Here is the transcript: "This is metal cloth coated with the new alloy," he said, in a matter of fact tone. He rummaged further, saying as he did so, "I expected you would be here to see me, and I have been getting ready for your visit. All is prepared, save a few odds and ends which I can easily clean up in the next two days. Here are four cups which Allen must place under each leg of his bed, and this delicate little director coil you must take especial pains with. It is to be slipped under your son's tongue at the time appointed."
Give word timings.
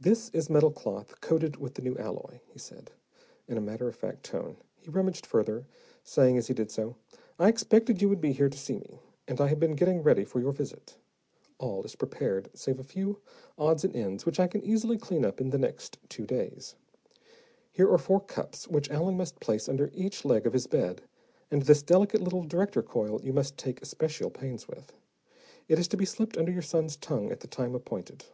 "This 0.00 0.28
is 0.34 0.50
metal 0.50 0.70
cloth 0.70 1.18
coated 1.22 1.56
with 1.56 1.72
the 1.76 1.80
new 1.80 1.96
alloy," 1.96 2.40
he 2.44 2.58
said, 2.58 2.90
in 3.48 3.56
a 3.56 3.60
matter 3.62 3.88
of 3.88 3.96
fact 3.96 4.22
tone. 4.22 4.58
He 4.78 4.90
rummaged 4.90 5.24
further, 5.24 5.64
saying 6.02 6.36
as 6.36 6.46
he 6.48 6.52
did 6.52 6.70
so, 6.70 6.96
"I 7.38 7.48
expected 7.48 8.02
you 8.02 8.10
would 8.10 8.20
be 8.20 8.32
here 8.34 8.50
to 8.50 8.58
see 8.58 8.76
me, 8.76 9.00
and 9.26 9.40
I 9.40 9.46
have 9.46 9.58
been 9.58 9.74
getting 9.74 10.02
ready 10.02 10.26
for 10.26 10.40
your 10.40 10.52
visit. 10.52 10.98
All 11.56 11.82
is 11.84 11.96
prepared, 11.96 12.50
save 12.52 12.78
a 12.78 12.84
few 12.84 13.22
odds 13.56 13.82
and 13.82 13.96
ends 13.96 14.26
which 14.26 14.38
I 14.38 14.46
can 14.46 14.62
easily 14.62 14.98
clean 14.98 15.24
up 15.24 15.40
in 15.40 15.48
the 15.48 15.58
next 15.58 15.96
two 16.10 16.26
days. 16.26 16.74
Here 17.72 17.90
are 17.90 17.96
four 17.96 18.20
cups 18.20 18.68
which 18.68 18.90
Allen 18.90 19.16
must 19.16 19.40
place 19.40 19.70
under 19.70 19.90
each 19.94 20.22
leg 20.22 20.46
of 20.46 20.52
his 20.52 20.66
bed, 20.66 21.00
and 21.50 21.62
this 21.62 21.80
delicate 21.82 22.20
little 22.20 22.42
director 22.42 22.82
coil 22.82 23.22
you 23.22 23.32
must 23.32 23.56
take 23.56 23.80
especial 23.80 24.28
pains 24.28 24.68
with. 24.68 24.92
It 25.66 25.78
is 25.78 25.88
to 25.88 25.96
be 25.96 26.04
slipped 26.04 26.36
under 26.36 26.52
your 26.52 26.60
son's 26.60 26.94
tongue 26.96 27.32
at 27.32 27.40
the 27.40 27.48
time 27.48 27.74
appointed." 27.74 28.26